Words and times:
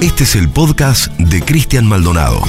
Este 0.00 0.22
es 0.22 0.36
el 0.36 0.48
podcast 0.48 1.10
de 1.18 1.42
Cristian 1.42 1.84
Maldonado. 1.84 2.40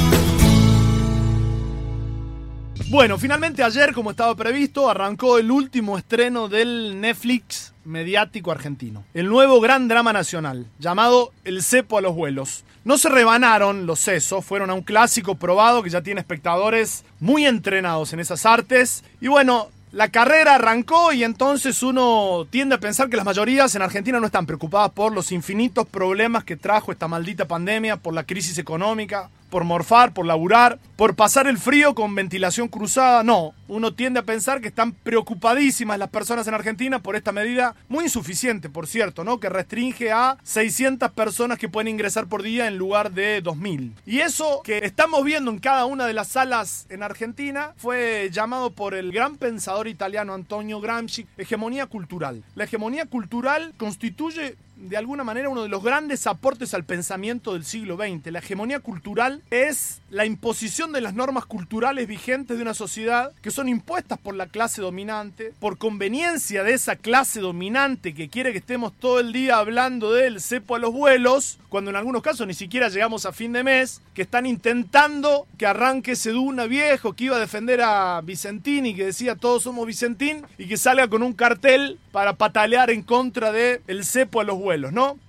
Bueno, 2.90 3.18
finalmente 3.18 3.64
ayer, 3.64 3.92
como 3.92 4.12
estaba 4.12 4.36
previsto, 4.36 4.88
arrancó 4.88 5.40
el 5.40 5.50
último 5.50 5.98
estreno 5.98 6.48
del 6.48 7.02
Netflix 7.02 7.74
mediático 7.86 8.52
argentino. 8.52 9.04
El 9.16 9.30
nuevo 9.30 9.60
gran 9.62 9.88
drama 9.88 10.14
nacional, 10.14 10.68
llamado 10.78 11.32
El 11.44 11.64
cepo 11.64 11.98
a 11.98 12.02
los 12.02 12.14
vuelos. 12.14 12.66
No 12.86 13.00
se 13.00 13.10
rebanaron 13.10 13.88
los 13.88 14.00
sesos, 14.00 14.46
fueron 14.46 14.70
a 14.70 14.76
un 14.76 14.84
clásico 14.84 15.34
probado 15.34 15.82
que 15.82 15.90
ya 15.90 16.04
tiene 16.04 16.22
espectadores 16.22 17.04
muy 17.20 17.48
entrenados 17.48 18.14
en 18.14 18.20
esas 18.20 18.46
artes. 18.46 19.04
Y 19.22 19.28
bueno, 19.28 19.70
la 19.92 20.10
carrera 20.10 20.56
arrancó 20.56 21.14
y 21.14 21.24
entonces 21.24 21.82
uno 21.82 22.46
tiende 22.50 22.76
a 22.76 22.80
pensar 22.80 23.10
que 23.10 23.18
las 23.18 23.26
mayorías 23.26 23.74
en 23.74 23.82
Argentina 23.82 24.20
no 24.20 24.28
están 24.28 24.46
preocupadas 24.46 24.92
por 24.92 25.14
los 25.14 25.32
infinitos 25.32 25.88
problemas 25.88 26.44
que 26.44 26.56
trajo 26.56 26.92
esta 26.92 27.08
maldita 27.08 27.46
pandemia, 27.46 27.98
por 27.98 28.14
la 28.14 28.24
crisis 28.24 28.60
económica, 28.60 29.30
por 29.50 29.64
morfar, 29.64 30.14
por 30.14 30.26
laburar, 30.26 30.80
por 30.96 31.16
pasar 31.16 31.48
el 31.48 31.58
frío 31.58 31.96
con 31.96 32.16
ventilación 32.16 32.68
cruzada. 32.68 33.24
No, 33.24 33.54
uno 33.68 33.94
tiende 33.94 34.20
a 34.20 34.24
pensar 34.24 34.62
que 34.62 34.68
están 34.68 34.94
preocupadísimas 34.94 36.00
las 36.00 36.10
personas 36.10 36.48
en 36.48 36.54
Argentina 36.54 37.00
por 37.00 37.16
esta 37.16 37.32
medida, 37.32 37.76
muy 37.88 38.06
insuficiente, 38.06 38.70
por 38.70 38.88
cierto, 38.88 39.24
¿no? 39.24 39.40
Que 39.40 39.50
restringe 39.50 40.12
a 40.12 40.38
600 40.44 41.12
personas 41.12 41.58
que 41.58 41.70
pueden 41.70 41.88
ingresar 41.88 42.28
por 42.28 42.44
día 42.44 42.68
en 42.68 42.78
lugar 42.78 43.12
de 43.12 43.42
2000. 43.42 43.94
Y 44.06 44.20
eso 44.20 44.62
que 44.64 44.80
estamos 44.80 45.24
viendo 45.24 45.52
en 45.52 45.60
cada 45.60 45.86
una 45.86 46.06
de 46.06 46.14
las 46.14 46.30
salas 46.30 46.86
en 46.90 47.04
Argentina 47.04 47.74
fue 47.78 48.30
llamado 48.32 48.72
por 48.72 48.94
el 48.94 49.12
gran 49.12 49.38
pensador 49.38 49.88
italiano 49.88 50.34
Antonio 50.34 50.82
Gramsci 50.82 51.28
hegemonía 51.38 51.86
cultural. 51.86 52.44
La 52.56 52.66
hegemonía 52.66 53.06
cultural 53.06 53.74
constituye 53.78 54.56
de 54.80 54.98
alguna 54.98 55.24
manera 55.24 55.50
uno 55.50 55.64
de 55.64 55.70
los 55.70 55.84
grandes 55.84 56.26
aportes 56.26 56.74
al 56.74 56.86
pensamiento 56.86 57.54
del 57.54 57.66
siglo 57.66 57.98
XX. 57.98 58.32
La 58.32 58.40
hegemonía 58.40 58.80
cultural 58.80 59.44
es 59.52 60.02
la 60.10 60.26
imposición 60.26 60.92
de 60.92 61.02
las 61.02 61.14
normas 61.14 61.46
culturales 61.46 62.08
vigentes 62.08 62.58
de 62.58 62.64
una 62.64 62.74
sociedad 62.74 63.34
que 63.42 63.52
son 63.52 63.68
impuestas 63.68 64.18
por 64.18 64.36
la 64.36 64.48
clase 64.48 64.82
dominante, 64.82 65.54
por 65.60 65.78
conveniencia 65.78 66.64
de 66.64 66.74
esa 66.74 66.96
clase 66.96 67.42
dominante 67.42 68.14
que 68.14 68.30
quiere 68.30 68.52
que 68.52 68.60
estemos 68.60 68.94
todo 68.94 69.20
el 69.20 69.34
día 69.34 69.58
hablando 69.58 70.14
del 70.14 70.42
cepo 70.42 70.76
a 70.76 70.80
los 70.80 70.94
vuelos, 70.94 71.60
cuando 71.68 71.92
en 71.92 71.98
algunos 71.98 72.24
casos 72.24 72.48
ni 72.48 72.54
siquiera 72.54 72.90
llegamos 72.90 73.26
a 73.26 73.34
fin 73.34 73.52
de 73.54 73.64
mes, 73.64 74.02
que 74.14 74.22
están 74.22 74.46
intentando 74.46 75.46
que 75.58 75.66
arranque 75.66 76.14
ese 76.14 76.32
Duna 76.32 76.66
viejo 76.66 77.14
que 77.14 77.26
iba 77.26 77.36
a 77.36 77.40
defender 77.40 77.82
a 77.82 78.22
Vicentini, 78.22 78.96
que 78.96 79.06
decía 79.06 79.36
todos 79.36 79.64
somos 79.64 79.86
Vicentín, 79.86 80.46
y 80.58 80.68
que 80.68 80.78
salga 80.78 81.08
con 81.08 81.22
un 81.22 81.34
cartel 81.34 82.00
para 82.12 82.34
patalear 82.34 82.90
en 82.90 83.04
contra 83.04 83.52
del 83.52 83.82
el 83.88 84.06
cepo 84.06 84.42
a 84.42 84.44
los 84.44 84.58
vuelos, 84.58 84.69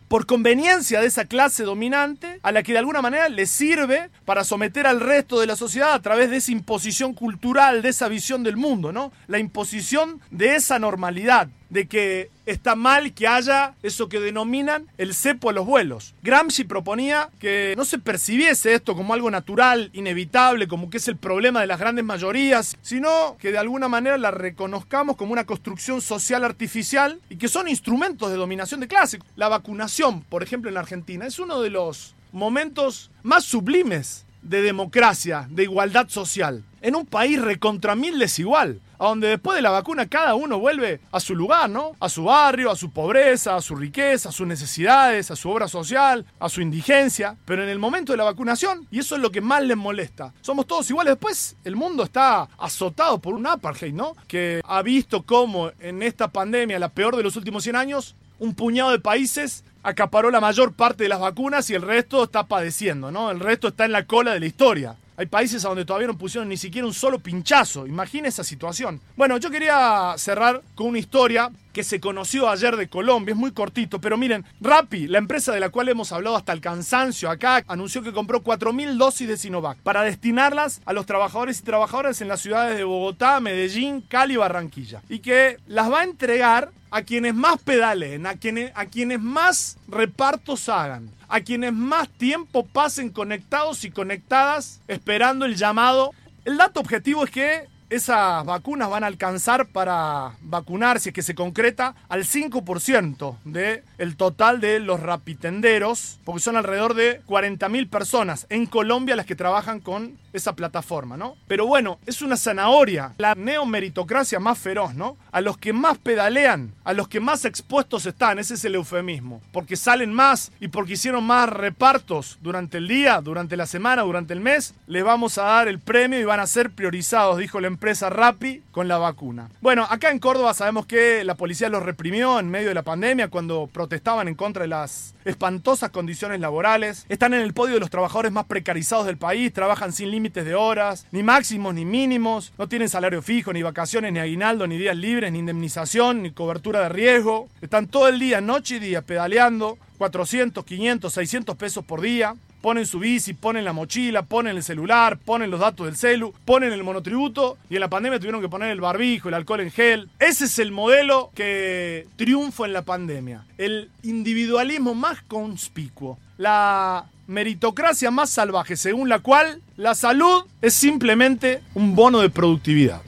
por 0.08 0.27
conveniencia 0.27 1.00
de 1.00 1.06
esa 1.06 1.24
clase 1.24 1.62
dominante 1.62 2.41
a 2.42 2.50
la 2.50 2.62
que 2.62 2.72
de 2.72 2.78
alguna 2.78 3.00
manera 3.00 3.28
le 3.28 3.47
sirve 3.47 4.10
para 4.24 4.44
someter 4.44 4.86
al 4.86 5.00
resto 5.00 5.38
de 5.38 5.47
la 5.47 5.56
sociedad 5.56 5.92
a 5.92 6.02
través 6.02 6.30
de 6.30 6.38
esa 6.38 6.50
imposición 6.50 7.14
cultural, 7.14 7.80
de 7.80 7.91
esa 7.91 8.08
visión 8.08 8.42
del 8.42 8.56
mundo, 8.56 8.92
¿no? 8.92 9.12
La 9.28 9.38
imposición 9.38 10.20
de 10.30 10.56
esa 10.56 10.78
normalidad, 10.78 11.48
de 11.70 11.86
que 11.86 12.30
está 12.46 12.74
mal 12.74 13.14
que 13.14 13.26
haya 13.26 13.74
eso 13.82 14.08
que 14.08 14.20
denominan 14.20 14.86
el 14.98 15.14
cepo 15.14 15.50
a 15.50 15.52
los 15.52 15.66
vuelos. 15.66 16.14
Gramsci 16.22 16.64
proponía 16.64 17.30
que 17.38 17.74
no 17.76 17.84
se 17.84 17.98
percibiese 17.98 18.74
esto 18.74 18.94
como 18.94 19.14
algo 19.14 19.30
natural, 19.30 19.91
inevitable, 19.92 20.68
como 20.68 20.91
que 20.91 20.98
es 20.98 21.08
el 21.08 21.16
problema 21.16 21.60
de 21.60 21.66
las 21.66 21.80
grandes 21.80 22.04
mayorías, 22.04 22.76
sino 22.82 23.36
que 23.38 23.52
de 23.52 23.58
alguna 23.58 23.88
manera 23.88 24.18
la 24.18 24.30
reconozcamos 24.30 25.16
como 25.16 25.32
una 25.32 25.46
construcción 25.46 26.00
social 26.00 26.44
artificial 26.44 27.20
y 27.30 27.36
que 27.36 27.48
son 27.48 27.68
instrumentos 27.68 28.30
de 28.30 28.36
dominación 28.36 28.80
de 28.80 28.88
clase. 28.88 29.20
La 29.36 29.48
vacunación, 29.48 30.22
por 30.22 30.42
ejemplo, 30.42 30.68
en 30.68 30.74
la 30.74 30.80
Argentina, 30.80 31.26
es 31.26 31.38
uno 31.38 31.60
de 31.60 31.70
los 31.70 32.14
momentos 32.32 33.10
más 33.22 33.44
sublimes 33.44 34.26
de 34.42 34.62
democracia, 34.62 35.46
de 35.50 35.64
igualdad 35.64 36.08
social. 36.08 36.64
En 36.82 36.96
un 36.96 37.04
país 37.04 37.40
recontra 37.40 37.94
mil 37.94 38.18
desigual, 38.18 38.80
a 38.98 39.08
donde 39.08 39.28
después 39.28 39.56
de 39.56 39.62
la 39.62 39.70
vacuna 39.70 40.08
cada 40.08 40.34
uno 40.34 40.58
vuelve 40.58 41.00
a 41.12 41.20
su 41.20 41.34
lugar, 41.34 41.68
¿no? 41.68 41.92
A 42.00 42.08
su 42.08 42.24
barrio, 42.24 42.70
a 42.70 42.76
su 42.76 42.91
pobreza, 42.91 43.56
a 43.56 43.60
su 43.60 43.76
riqueza, 43.76 44.30
a 44.30 44.32
sus 44.32 44.46
necesidades, 44.46 45.30
a 45.30 45.36
su 45.36 45.50
obra 45.50 45.69
social, 45.69 46.24
a 46.38 46.48
su 46.48 46.62
indigencia. 46.62 47.36
Pero 47.44 47.62
en 47.62 47.69
el 47.69 47.78
momento 47.78 48.12
de 48.12 48.16
la 48.16 48.24
vacunación, 48.24 48.86
y 48.90 48.98
eso 48.98 49.14
es 49.14 49.20
lo 49.20 49.30
que 49.30 49.42
más 49.42 49.62
les 49.62 49.76
molesta, 49.76 50.32
somos 50.40 50.66
todos 50.66 50.88
iguales. 50.88 51.12
Después 51.12 51.56
el 51.64 51.76
mundo 51.76 52.04
está 52.04 52.48
azotado 52.58 53.19
por 53.19 53.34
un 53.34 53.46
apartheid, 53.46 53.92
¿no? 53.92 54.16
Que 54.26 54.62
ha 54.64 54.80
visto 54.80 55.22
cómo 55.22 55.72
en 55.80 56.02
esta 56.02 56.28
pandemia, 56.28 56.78
la 56.78 56.88
peor 56.88 57.14
de 57.16 57.22
los 57.22 57.36
últimos 57.36 57.62
100 57.62 57.76
años, 57.76 58.16
un 58.38 58.54
puñado 58.54 58.90
de 58.90 59.00
países 59.00 59.64
acaparó 59.82 60.30
la 60.30 60.40
mayor 60.40 60.72
parte 60.72 61.04
de 61.04 61.08
las 61.08 61.20
vacunas 61.20 61.69
y 61.70 61.74
el 61.74 61.82
resto 61.82 62.24
está 62.24 62.46
padeciendo, 62.46 63.10
¿no? 63.10 63.30
El 63.30 63.40
resto 63.40 63.69
está 63.69 63.84
en 63.84 63.92
la 63.92 64.06
cola 64.06 64.32
de 64.32 64.40
la 64.40 64.46
historia. 64.46 64.96
Hay 65.20 65.26
países 65.26 65.66
a 65.66 65.69
donde 65.69 65.84
todavía 65.84 66.06
no 66.08 66.16
pusieron 66.16 66.48
ni 66.48 66.56
siquiera 66.56 66.86
un 66.86 66.94
solo 66.94 67.19
pinchazo. 67.19 67.86
Imagina 67.86 68.26
esa 68.26 68.42
situación. 68.42 69.03
Bueno, 69.19 69.36
yo 69.36 69.50
quería 69.50 70.14
cerrar 70.16 70.62
con 70.75 70.86
una 70.86 70.98
historia 70.98 71.50
que 71.72 71.84
se 71.84 72.00
conoció 72.00 72.48
ayer 72.48 72.76
de 72.76 72.88
Colombia, 72.88 73.32
es 73.32 73.38
muy 73.38 73.53
cortito, 73.53 74.00
pero 74.00 74.16
miren, 74.16 74.44
Rappi, 74.60 75.06
la 75.06 75.19
empresa 75.19 75.53
de 75.53 75.60
la 75.60 75.70
cual 75.70 75.88
hemos 75.88 76.12
hablado 76.12 76.36
hasta 76.36 76.53
el 76.53 76.60
cansancio 76.60 77.31
acá, 77.31 77.64
anunció 77.69 78.03
que 78.03 78.12
compró 78.12 78.42
4.000 78.42 78.97
dosis 78.97 79.28
de 79.28 79.36
Sinovac 79.36 79.78
para 79.78 80.03
destinarlas 80.03 80.81
a 80.84 80.92
los 80.92 81.06
trabajadores 81.06 81.60
y 81.60 81.62
trabajadoras 81.62 82.20
en 82.20 82.28
las 82.28 82.41
ciudades 82.41 82.76
de 82.76 82.84
Bogotá, 82.84 83.41
Medellín, 83.41 84.00
Cali 84.00 84.34
y 84.34 84.36
Barranquilla. 84.36 85.03
Y 85.08 85.20
que 85.20 85.58
las 85.66 85.91
va 85.91 86.00
a 86.00 86.04
entregar 86.04 86.70
a 86.91 87.03
quienes 87.03 87.34
más 87.34 87.60
pedalen, 87.62 88.26
a 88.26 88.34
quienes, 88.34 88.72
a 88.75 88.87
quienes 88.87 89.20
más 89.20 89.78
repartos 89.88 90.69
hagan, 90.69 91.10
a 91.28 91.41
quienes 91.41 91.72
más 91.72 92.08
tiempo 92.08 92.66
pasen 92.66 93.10
conectados 93.10 93.84
y 93.84 93.91
conectadas 93.91 94.81
esperando 94.88 95.44
el 95.44 95.56
llamado. 95.56 96.12
El 96.44 96.56
dato 96.56 96.81
objetivo 96.81 97.25
es 97.25 97.31
que 97.31 97.69
esas 97.90 98.44
vacunas 98.46 98.88
van 98.88 99.04
a 99.04 99.08
alcanzar 99.08 99.66
para 99.66 100.32
vacunar, 100.40 101.00
si 101.00 101.10
es 101.10 101.14
que 101.14 101.22
se 101.22 101.34
concreta, 101.34 101.94
al 102.08 102.24
5% 102.24 103.36
del 103.44 103.82
el 103.98 104.16
total 104.16 104.60
de 104.60 104.80
los 104.80 105.00
rapitenderos, 105.00 106.18
porque 106.24 106.40
son 106.40 106.56
alrededor 106.56 106.94
de 106.94 107.22
40.000 107.26 107.90
personas 107.90 108.46
en 108.48 108.66
Colombia 108.66 109.16
las 109.16 109.26
que 109.26 109.34
trabajan 109.34 109.80
con 109.80 110.18
esa 110.32 110.54
plataforma, 110.54 111.16
¿no? 111.16 111.36
Pero 111.48 111.66
bueno, 111.66 111.98
es 112.06 112.22
una 112.22 112.36
zanahoria, 112.36 113.14
la 113.18 113.34
neomeritocracia 113.34 114.38
más 114.38 114.58
feroz, 114.58 114.94
¿no? 114.94 115.16
A 115.32 115.40
los 115.40 115.58
que 115.58 115.72
más 115.72 115.98
pedalean, 115.98 116.72
a 116.84 116.92
los 116.92 117.08
que 117.08 117.20
más 117.20 117.44
expuestos 117.44 118.06
están, 118.06 118.38
ese 118.38 118.54
es 118.54 118.64
el 118.64 118.76
eufemismo, 118.76 119.42
porque 119.52 119.76
salen 119.76 120.12
más 120.12 120.52
y 120.60 120.68
porque 120.68 120.92
hicieron 120.92 121.24
más 121.24 121.48
repartos 121.48 122.38
durante 122.42 122.78
el 122.78 122.88
día, 122.88 123.20
durante 123.20 123.56
la 123.56 123.66
semana, 123.66 124.02
durante 124.02 124.32
el 124.32 124.40
mes, 124.40 124.74
les 124.86 125.04
vamos 125.04 125.38
a 125.38 125.42
dar 125.42 125.68
el 125.68 125.80
premio 125.80 126.20
y 126.20 126.24
van 126.24 126.40
a 126.40 126.46
ser 126.46 126.70
priorizados, 126.70 127.38
dijo 127.38 127.60
la 127.60 127.66
empresa 127.80 128.10
Rappi 128.10 128.60
con 128.72 128.88
la 128.88 128.98
vacuna. 128.98 129.48
Bueno, 129.62 129.86
acá 129.88 130.10
en 130.10 130.18
Córdoba 130.18 130.52
sabemos 130.52 130.84
que 130.84 131.24
la 131.24 131.34
policía 131.34 131.70
los 131.70 131.82
reprimió 131.82 132.38
en 132.38 132.50
medio 132.50 132.68
de 132.68 132.74
la 132.74 132.82
pandemia 132.82 133.28
cuando 133.28 133.70
protestaban 133.72 134.28
en 134.28 134.34
contra 134.34 134.64
de 134.64 134.68
las 134.68 135.14
espantosas 135.24 135.88
condiciones 135.88 136.40
laborales. 136.40 137.06
Están 137.08 137.32
en 137.32 137.40
el 137.40 137.54
podio 137.54 137.76
de 137.76 137.80
los 137.80 137.88
trabajadores 137.88 138.32
más 138.32 138.44
precarizados 138.44 139.06
del 139.06 139.16
país, 139.16 139.50
trabajan 139.54 139.94
sin 139.94 140.10
límites 140.10 140.44
de 140.44 140.54
horas, 140.54 141.06
ni 141.10 141.22
máximos 141.22 141.72
ni 141.72 141.86
mínimos, 141.86 142.52
no 142.58 142.69
tienen 142.69 142.90
salario 142.90 143.22
fijo, 143.22 143.50
ni 143.54 143.62
vacaciones, 143.62 144.12
ni 144.12 144.19
aguinaldo, 144.19 144.66
ni 144.66 144.76
días 144.76 144.94
libres, 144.94 145.32
ni 145.32 145.38
indemnización, 145.38 146.20
ni 146.20 146.32
cobertura 146.32 146.82
de 146.82 146.90
riesgo. 146.90 147.48
Están 147.62 147.86
todo 147.86 148.08
el 148.08 148.19
día, 148.19 148.42
noche 148.42 148.76
y 148.76 148.80
día, 148.80 149.00
pedaleando, 149.00 149.78
400, 149.96 150.66
500, 150.66 151.10
600 151.10 151.56
pesos 151.56 151.82
por 151.82 152.02
día 152.02 152.34
ponen 152.60 152.87
su 152.87 152.98
bici, 152.98 153.34
ponen 153.34 153.65
la 153.65 153.72
mochila, 153.72 154.22
ponen 154.22 154.56
el 154.56 154.62
celular, 154.62 155.19
ponen 155.19 155.50
los 155.50 155.60
datos 155.60 155.87
del 155.87 155.97
celu, 155.97 156.32
ponen 156.44 156.72
el 156.72 156.84
monotributo 156.84 157.59
y 157.69 157.75
en 157.75 157.81
la 157.81 157.88
pandemia 157.88 158.19
tuvieron 158.19 158.41
que 158.41 158.48
poner 158.48 158.71
el 158.71 158.81
barbijo, 158.81 159.28
el 159.28 159.34
alcohol 159.34 159.60
en 159.60 159.71
gel. 159.71 160.09
Ese 160.19 160.44
es 160.44 160.59
el 160.59 160.72
modelo 160.72 161.31
que 161.34 162.06
triunfa 162.16 162.66
en 162.66 162.72
la 162.72 162.82
pandemia. 162.82 163.44
El 163.59 163.91
individualismo 164.03 164.94
más 164.94 165.22
conspicuo. 165.22 166.19
La 166.37 167.06
meritocracia 167.26 168.11
más 168.11 168.31
salvaje, 168.31 168.76
según 168.76 169.08
la 169.08 169.20
cual 169.20 169.61
la 169.76 169.94
salud 169.94 170.44
es 170.61 170.75
simplemente 170.75 171.62
un 171.75 171.94
bono 171.94 172.20
de 172.20 172.31
productividad. 172.31 173.02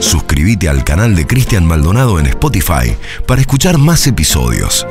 Suscríbete 0.00 0.68
al 0.68 0.82
canal 0.82 1.14
de 1.14 1.26
Cristian 1.26 1.66
Maldonado 1.66 2.18
en 2.18 2.26
Spotify 2.26 2.96
para 3.26 3.42
escuchar 3.42 3.76
más 3.76 4.06
episodios. 4.06 4.86